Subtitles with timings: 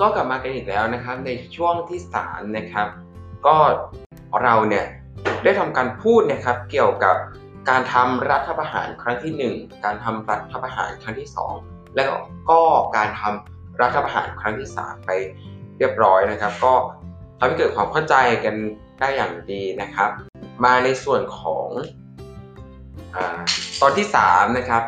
[0.00, 2.88] ก็กลับมากันอีกแล้วนะครับ ในช่วงที่สามนะครับ
[3.46, 3.56] ก็
[4.42, 4.86] เราเนี่ย
[5.44, 7.16] ได้ทำการพูดนะครับ เกี่ยวกับ
[7.70, 11.54] การทำรัฐประหารครั้งที่หนึ่งการทำรัฐประหารครั้งที่สอง
[11.96, 12.10] แล้ว
[12.50, 12.60] ก็
[12.96, 15.10] การทำรัฐประหารครั้งที่สามไป
[15.78, 16.74] เรียบร้อยนะครับ ก็
[17.38, 18.14] ทำให้เกิดความเข้าใจ
[18.44, 18.54] กัน
[19.00, 20.10] ได้อย่างดีนะครับ
[20.64, 21.68] มาในส่วนของ
[23.14, 23.18] อ
[23.80, 24.82] ตอนที่สามนะครับ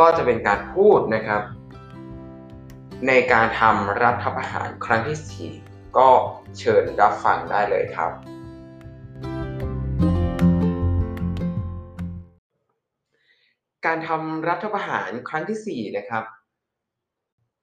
[0.00, 1.42] ก็จะเป็นการพูดนะครับ
[3.08, 6.08] ในการทำรัฐประหารครั้งที่ 4 ก็
[6.58, 8.12] เชิญรับฟังได้เลยครับ
[13.86, 16.24] การทำรัฐประหารครั้งที่ 4 นะครับ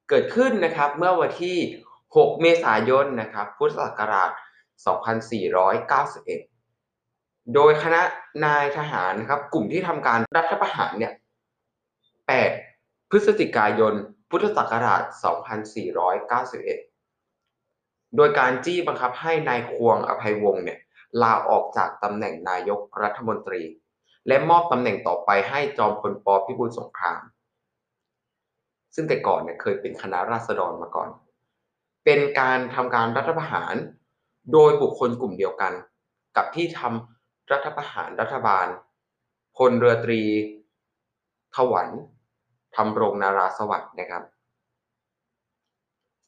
[0.10, 1.58] เกิดขึ้นนะครับเมื่อวันที่
[2.06, 4.32] 6 เมษายนนะครับ พุทธศักราช
[5.48, 8.02] 2491 โดยคณะ
[8.46, 11.14] นายทหารนะครับ กลุ่มที่ทำการรัฐประหารเนี่ย
[12.32, 13.96] 8 พฤศจิกายน
[14.30, 15.04] พุทธศักราช
[17.00, 20.80] 2491 โดยการจี้บังคับให้นายควงอภัยวงศ์เนี่ย
[21.22, 23.62] ลาออกจากตำแหน่งนายกรัฐมนตรี
[24.28, 27.22] และมอบตำแหน่งต่อไปให้จอมพลปพิบูลสงคราม
[28.96, 31.10] ซึ่งแต่ก่อนเนี่ยเคยเป็นคณะราษฎรมาก่อน
[32.06, 33.76] เป็นการทำการรัฐประหาร
[34.54, 35.74] โดยบุคคลกลุ่มเดียวกัน
[36.36, 38.68] กับที่ทำรัฐประหารรัฐบาล
[39.58, 40.22] พลเรือตรี
[41.56, 41.90] ถวัน
[42.76, 44.24] ทำรงนาราสวัสดิ์นะครับ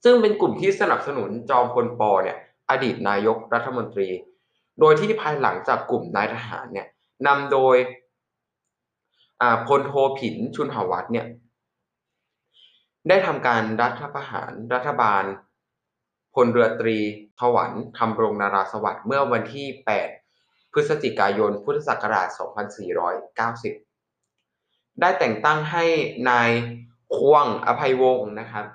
[0.03, 2.38] ซึ่งเป็นกลุ่มที่สนับสนุนจอมพลปเนี่ย
[2.70, 4.09] อดีตนายกรัฐมนตรี
[4.80, 6.88] โดยที่ภายหลังจากกลุ่มนายทหารเนี่ย
[7.28, 7.75] นำโดย
[9.67, 11.25] พลโทผินชุนหวัฒน์เนี่ย
[13.09, 15.23] ได้ทำการรัฐประหารรัฐบาล
[16.36, 16.98] พลเรือตรี
[17.39, 19.67] ถวันทำรงนาราสวัสดิ์เมื่อวันที่
[20.20, 22.28] 8 พฤศจิกายน พุทธศักราช
[23.11, 23.91] 2490
[25.00, 25.86] ได้แต่งตั้งให้
[26.30, 26.50] นาย
[27.16, 28.66] ควงอภัยวงศ์นะครับ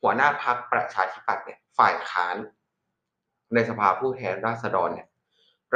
[0.00, 2.36] หัวหน้าพักประชาธิปัตย์เนี่ยฝ่ายค้าน
[3.54, 5.08] ในสภาผู้แทนราษฎรเนี่ย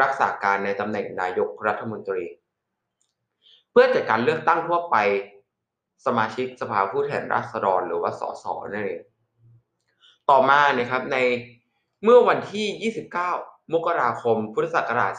[0.01, 2.25] รักษาการในตำแหน่งนายกรัฐมนตรี
[3.71, 4.97] เพื่อจัดการเลือกตั้งทั่วไป
[6.07, 9.03] สมาชิกสภาผู้แทนราษฎรหรือว่าสสนั่นเอง
[10.31, 11.17] ต่อมานะครับใน
[12.05, 12.93] เมื่อวันที่
[13.33, 15.13] 29 มกราคม พุทธศักราช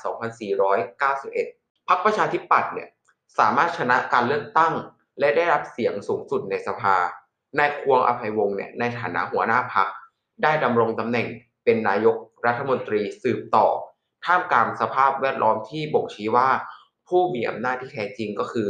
[0.71, 2.89] 2491 พรรคประชาธิปัตย์เนี่ย
[3.39, 4.73] สามารถชนะการเลือกตั้ง
[5.19, 6.95] และได้รับเสียงสูงสุดในสภา
[7.59, 9.87] นายควงอภัยวงศ์เนี่ยในฐานะหัวหน้าพรรค
[10.43, 11.27] ได้ดำรงตำแหน่ง
[11.63, 12.15] เป็นนายก
[12.45, 13.67] รัฐมนตรีสืบต่อ
[14.25, 16.49] ท่ามกลางสภาพแวดล้อมที่บ่งชี้ว่า
[17.07, 18.69] ผู้มีอำนาจที่แท้จริงก็คือ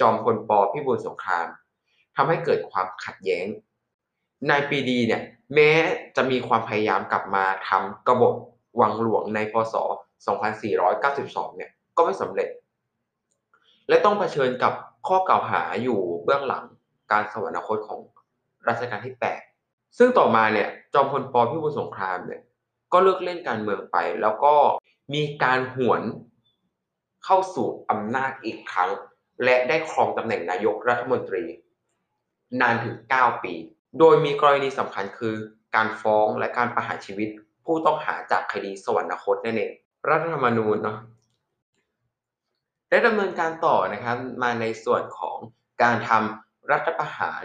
[0.00, 1.46] จอมพลปพิบูลสงคราม
[2.16, 3.46] ทำให้เกิดความขัดแย้ง
[4.50, 5.22] นายปีดีเนี่ย
[5.54, 5.70] แม้
[6.16, 8.34] จะมีความพยายามกลับมาทำกบฏ
[8.80, 9.74] วังหลวงในพศ
[10.46, 12.48] 2492 เนี่ยก็ไม่สำเร็จ
[13.88, 14.72] และต้องเผชิญกับ
[15.08, 16.64] ข้อกล่าวหาอยู่เบื้องหลัง
[17.12, 18.00] การสวรรคตของ
[18.68, 19.16] รัชกาลที่
[19.56, 22.40] 8 ซึ่งต่อมาเนี่ยจอมพลปพิบูลสงครามเนี่ย
[22.92, 24.54] ก็เลิกเล่นการเมืองไป แล้วก็
[25.14, 26.02] มีการหวน
[27.24, 28.90] เข้าสู่อำนาจอีกครั้ง
[29.44, 31.44] และได้ครองตำแหน่งนายกรัฐมนตรี
[32.60, 33.54] นานถึง 9 ปี
[33.98, 35.34] โดยมีกรณีสำคัญคือ
[35.74, 37.28] การฟ้องและการประหารชีวิต
[37.64, 39.72] ผู้ต้องหาจากคดีสวรรคตนั่นเอง
[40.08, 40.98] รัฐธรรมนูญเนาะ
[42.92, 45.38] ได้ดำเนินการต่อนะครับมาในส่วนของ
[45.82, 47.44] การทำรัฐประหาร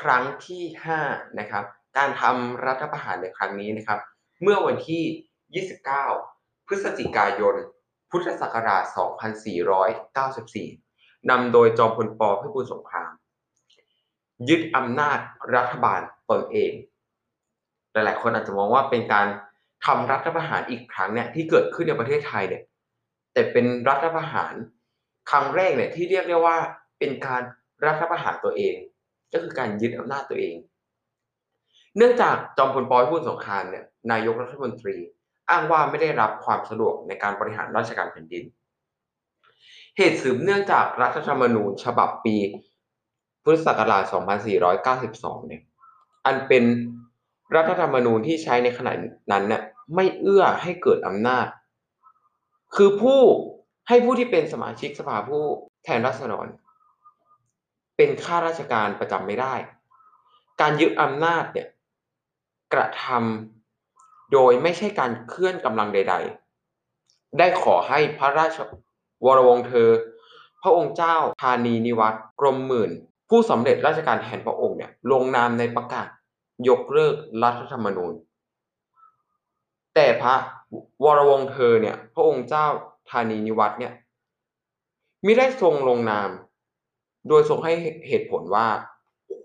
[0.00, 0.62] ครั้งที่
[1.00, 1.64] 5นะครับ
[1.98, 3.98] การทำรัฐประหารในครั้งนี้นะครับ
[4.42, 5.64] เมื่อวันที่
[6.18, 7.54] 29 พฤศจิกายน
[8.10, 8.84] พุทธศักราช
[10.46, 13.10] 2494 นำโดยจอมพลปพิบูลสงคราม
[14.48, 15.18] ยึดอำนาจ
[15.54, 16.00] รัฐบาล
[16.30, 16.72] ตนเอง
[17.92, 19.26] หลายๆคนอาจจะมองว่าเป็นการ
[19.86, 22.62] ทำรัฐประหารอีกครั้งเนี่ยที่เกิดขึ้นในประเทศไทยเนี่ย
[23.32, 24.54] แต่เป็นรัฐประหาร
[25.30, 26.56] ครั้งแรกเนี่ยที่เรียกได้ว่า
[26.98, 27.42] เป็นการ
[27.86, 28.74] รัฐประหารตัวเอง
[29.32, 30.56] ก็คือการยึดอำนาจตัวเอง
[31.96, 34.96] เนื่องจากจอมพลปอยพูดสงครามเนี่ยนายกรัฐมนตรี
[35.50, 38.44] อ้างว่าไม่ได้รับความสะดวกในการบริหารราชการแผ่นดิน
[39.96, 42.36] เหตุสืบเนื่องจากรัฐธรรมนูญฉบับปี
[43.42, 44.02] พุทธศักราช
[44.80, 45.62] 2492 เนี่ย
[46.26, 46.64] อันเป็น
[47.56, 48.92] รัฐธรรมนูญที่ใช้ในขณะ
[49.32, 49.62] นั้นเนี่ย
[49.94, 51.46] ไม่เอื้อให้เกิดอำนาจ
[52.76, 53.20] คือผู้
[53.88, 55.42] ให้ผู้ที่เป็นสมาชิกสภาผู้
[55.84, 56.46] แทนราษฎร
[57.96, 59.54] เป็นข้าราชการประจำไม่ได้
[60.60, 61.68] การยึดอำนาจเนี่ย
[62.74, 66.14] กระทำโดยไม่ใช่การเคลื่อนกำลังใด
[66.76, 68.58] ๆ ได้ขอให้พระราช
[69.24, 69.88] วรวงศ์เธอ
[70.62, 72.90] พระองค์เจ้าธานีนิวัตรกรมหมื่น
[73.30, 76.06] ผู้สำเร็จราชการแทนพระองค์เนี่ยลงนามในประกาศ
[76.68, 78.14] ยกเลิกรัฐธรรมนูญ
[79.94, 80.34] แต่พระ
[81.04, 82.66] วรวงเธอเนี่ย พระองค์เจ้า
[83.10, 83.92] ธานีนิวัตเนี่ย
[85.24, 86.30] มิได้ทรงลงนาม
[87.28, 87.72] โดยทรงให้
[88.08, 88.66] เหตุผลว่า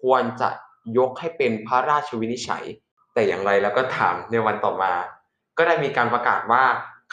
[0.02, 0.50] ควรจะ
[0.98, 2.66] ยกให้เป็นพระราชวินิจฉัย
[3.14, 4.94] แต่อย่างไรแล้วก็ถามในวันต่อมา
[5.58, 6.64] ก็ได้มีการประกาศว่า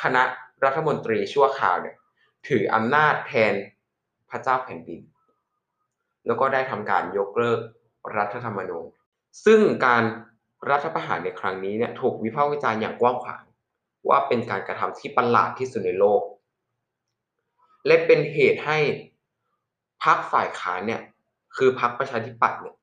[0.03, 0.23] คณะ
[0.65, 1.97] รัฐมนตรีชั่วคราวเนี่ย
[2.49, 3.55] ถืออำนาจแทน
[4.31, 5.01] พระเจ้าแผ่นดิน
[6.27, 7.61] แล้วก็ได้ทำการยกเลิก
[8.17, 8.87] รัฐธรรมนูญ
[9.45, 10.03] ซึ่งการ
[10.71, 13.43] รัฐประหารในครั้งนี้เนี่ยถูกวิพากษ์วิจารณ์อย่างกว้างขวาง
[14.09, 16.23] ว่าเป็นการกระทำที่ประหลาดที่สุดในโลก
[17.87, 18.79] และเป็นเหตุให้
[20.05, 21.03] พรรคฝ่ายค้านเนี่ย
[21.57, 22.77] คือพรรคประชาธิปัตย์เนี่ย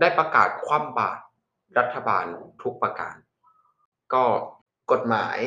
[0.00, 1.22] ได้ประกาศคว่ำบาตร
[1.78, 2.24] รัฐบาล
[2.62, 3.14] ทุกประการ
[4.14, 4.24] ก็
[4.92, 5.38] กฎหมาย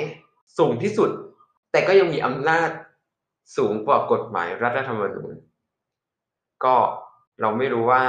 [0.57, 1.09] สูงที่สุด
[1.71, 2.69] แต่ก็ยังมีอำนาจ
[3.57, 5.33] สูงกว่ากฎหมายรัฐธรรมนูญ
[6.63, 6.75] ก็
[7.41, 8.03] เราไม่รู้ว่า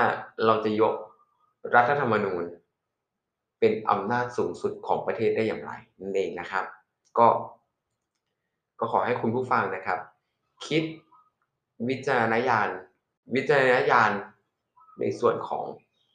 [0.47, 0.95] เราจะยก
[1.75, 2.45] รัฐธรรมนูญ
[3.61, 6.65] เป็นอำนาจสูงสุดของประเทศได้อย่างไรนั่นเองนะครับ
[7.19, 7.29] ก็
[8.79, 9.99] ก็ขอให้คุณผู้ฟังนะครับ
[10.67, 10.83] คิด
[11.89, 12.69] วิจารณญาณ
[13.35, 14.11] วิจารณญาณ
[15.01, 15.65] ในส่วนของ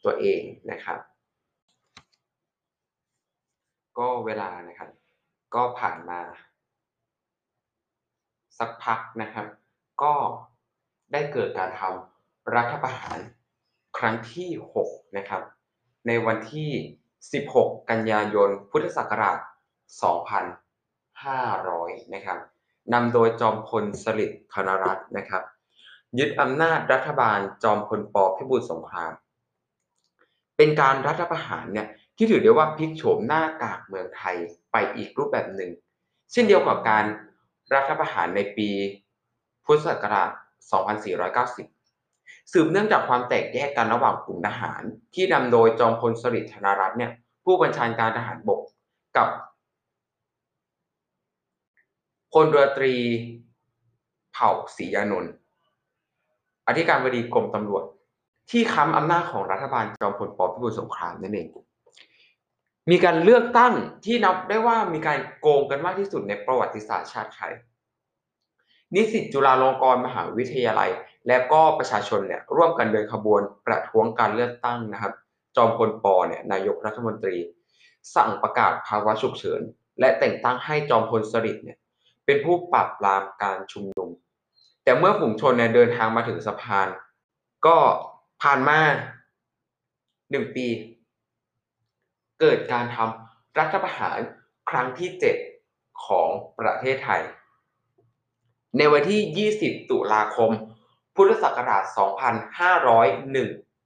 [0.03, 0.99] ตัวเองนะครับ
[3.97, 4.89] ก็เวลานะครับ
[5.55, 6.19] ก็ผ่านมา
[8.59, 9.47] สักพักนะครับ
[10.03, 10.13] ก็
[11.11, 13.19] ได้เกิดการทำรัฐประหาร
[13.97, 14.49] ครั้งที่
[14.83, 15.41] 6 นะครับ
[16.07, 16.69] ในวันที่
[17.25, 19.37] 16 กันยายน พุทธศักราช
[21.25, 22.39] 2500 นะครับ
[22.93, 25.43] นำโดยจอมพลสฤษดิ์ธนรัตน์นะครับ
[26.19, 29.11] ยึดอำนาจรัฐบาลจอมพลปพิบูลสงคราม
[30.57, 31.87] เป็นการรัฐประหารเนี่ย
[32.17, 34.35] ที่ถือได้ว่าพลิกโฉมหน้ากากเมืองไทย
[34.71, 35.71] ไปอีกรูปแบบหนึ่ง
[36.31, 37.05] เช่นเดียวกับการ
[37.73, 38.69] รัฐประหารในปี
[39.65, 40.31] พุทธศักราช
[41.15, 44.81] 2490 สืบเนื่องจากความแตกแยกกันระหว่างกลุ่มทหาร
[45.13, 47.11] ที่นำโดยจอมพลสฤษดิ์ธนรัตน์เนี่ย
[47.45, 48.61] ผู้บัญชาการทหารบก
[49.17, 49.27] กับ
[52.43, 52.93] ลเรือตรี
[54.33, 55.31] เผ่าศรียานนท์
[56.67, 57.83] อธิการบดีกรมตำรวจ
[58.51, 61.47] ที่ค้ำอำนาจของรัฐบาลจอมพลปพิบูลสงครามนั่นเอง
[62.91, 63.73] มีการเลือกตั้ง
[64.05, 67.53] ที่นับได้ว่ามีการโกงกันมากที่สุดในประวัติศาสตร์ชาติไทย
[68.93, 70.91] นิสิตจุฬาลงกรณ์มหาวิทยาลัย
[71.27, 75.13] และก็ประชาชนเนี่ยร่วมกันเดินขบวนประท้วงการเลือกตั้งนะครับ
[75.55, 77.37] จอมพลปเนี่ยนายกรัฐมนตรี
[78.15, 79.61] สั่งประกาศภาวะฉุกเฉิน
[79.99, 81.77] และแต่งตั้งให้จอมพลสฤษดิ์เนี่ย
[82.25, 84.09] เป็นผู้ปราบปรามการชุมนุม
[84.83, 86.87] แต่เมื่อฝูงชนเนี่ยเดินทางมาถึงสะพาน
[87.65, 87.77] ก็
[88.41, 88.79] ผ่านมา
[90.31, 90.67] หนึ่งปี
[92.39, 94.17] เกิดการทำรัฐประหาร
[94.69, 95.09] ครั้งที่
[95.57, 96.29] 7ของ
[96.59, 97.21] ประเทศไทย
[98.77, 100.51] ในวันที่ 20 ตุลาคม
[101.15, 101.83] พุทธศักราช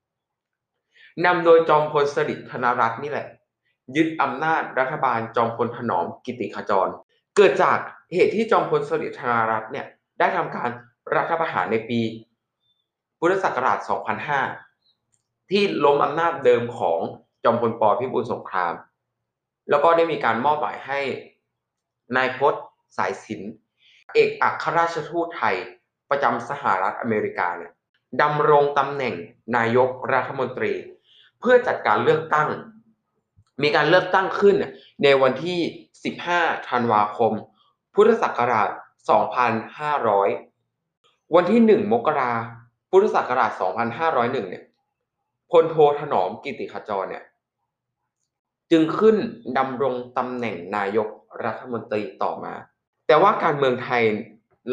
[0.05, 3.27] 2501 นำโดยจอมพลสฤษดิ์ธนรัตน์นี่แหละ
[3.95, 6.87] ยึดอำนาจรัฐบาลจอมพลถนอมกิติขจร
[7.35, 7.77] เกิดจาก
[8.13, 9.87] เหตุที่จอมพลสฤษดิ์ธนรัตน์เนี่ย
[10.19, 10.69] ได้ทำการ
[11.15, 12.01] รัฐประหารในปี
[13.19, 13.77] พุทธศักราช
[14.65, 16.99] 2005 ที่ล้มอำนาจเดิมของ
[17.43, 18.73] จอมพลปพิบูลสงคราม
[19.69, 20.99] แล้วก็ได้มีการมอบหมายให้
[22.15, 22.53] นายพศ
[22.97, 23.41] สายสิน
[24.13, 25.55] เอกอัครราชทูตไทย
[26.09, 27.71] ประจำสหรัฐอเมริกาเนี่ย
[28.21, 29.15] ดำรงตำแหน่ง
[29.57, 30.73] นายกรัฐมนตรี
[31.39, 32.49] เพื่อจัดการเลือกตั้ง
[33.63, 34.55] มีการเลือกตั้งขึ้น
[35.03, 35.59] ในวันที่
[36.15, 37.33] 15 ธันวาคม
[38.01, 38.69] พุทธศักราช
[40.01, 42.31] 2500 วันที่ 1 มกรา
[42.91, 43.51] พุทธศักราช
[43.99, 44.63] 2501 เนี่ย
[45.51, 47.23] พลโทถนอมกิติขจรเนี่ย
[48.71, 49.17] จึงขึ้น
[49.57, 51.09] ดำรงตำแหน่งนายก
[51.45, 52.53] รัฐมนตรีต่อมา
[53.07, 54.03] แต่ว่าการเมืองไทย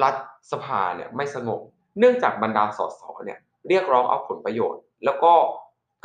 [0.03, 0.15] รัฐ
[0.53, 1.61] สภาเนี่ยไม่สงบ
[1.99, 5.33] เนื่องจากบรรดาสสเนี่ยเรียกร้องเอาผลประโยชน์ แล้วก็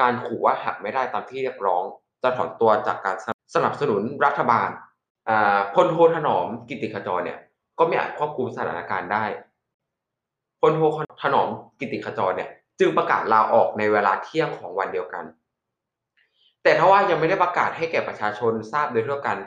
[0.02, 1.84] การขู่ว่าหากไม่ได้ตามที่เรียกร้อง
[2.24, 3.18] จะถอนตัวจากการ
[3.56, 4.70] สนับสนุนรัฐบาล
[5.76, 7.40] พลโทถนอมกิติขจรเนี่ย
[7.78, 9.26] ก็ไม่อาจควบคุมสถานการณ์ได้
[10.62, 10.82] พลโท
[11.22, 15.26] ถนอมกิติขจรเนี่ย จึงประกาศลาออกในเวลาเที่ยงของวันเดียวกัน
[16.64, 19.38] แต่ถ้าว่ายังไม่ได้ประกาศให้แก่ประชาชนทราบโดยทั่วกัน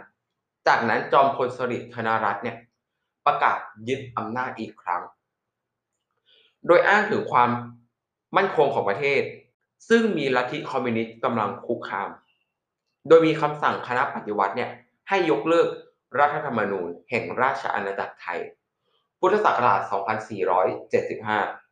[0.67, 2.57] จากนั้นจอมพลสฤษดิ์ธนรัตน์เนี่ย
[3.27, 5.03] ประกาศยึดอำนาจอีกครั้ง
[6.67, 7.51] โดยอ้างถึงความ
[8.37, 9.23] มั่นคงของประเทศ
[9.89, 12.09] ซึ่งมีลัทธิคอมมิวนิสต์กำลังคุกคาม
[13.09, 14.71] โดยมีคำสั่งคณะปฏิวัติเนี่ย
[15.09, 15.69] ให้ยกเลิก
[16.21, 18.41] รัฐธรรมนูญแห่งราชอาณาจักรไทย
[19.21, 19.81] พุทธศักราช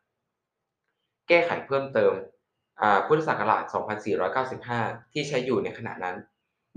[0.08, 2.12] 2475 แก้ไขเพิ่มเติม
[3.06, 3.62] พุทธศักราช
[4.38, 6.16] 2495 ที่ใช้อยู่ในขณะนั้น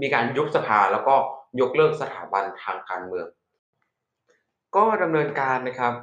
[0.01, 1.15] มีการยุบสภาแล้วก็
[1.62, 3.27] ยกเลิกสถาบันทางการเมือง
[4.75, 5.93] ก็ดำเนินการนะครับ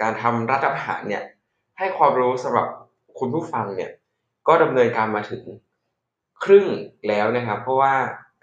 [0.00, 1.24] การทำรัฐประหารเนี่ย
[1.78, 2.68] ให้ความรู้สำหรับ
[3.18, 3.90] คุณผู้ฟังเนี่ย
[4.48, 5.42] ก็ดำเนินการมาถึง
[6.44, 6.66] ครึ่ง
[7.08, 7.94] แล้วนะครับ เพราะว่า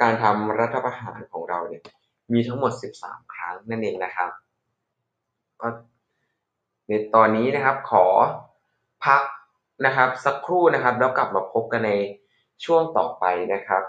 [0.03, 1.83] การทำรัฐประหารของเราเนี่ย
[2.33, 4.29] มีทั้งหมด 13 ครั้งนั่นเองนะครับ
[5.62, 5.67] ก็
[6.88, 8.05] ในตอนนี้นะครับขอ
[9.05, 9.22] พัก
[9.86, 11.91] นะครับสักครู่นะครับ แล้วกลับมาพบกันใน
[12.65, 13.83] ช่วงต่อไปนะครับ